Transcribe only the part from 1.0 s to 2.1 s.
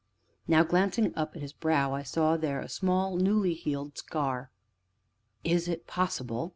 up at his brow, I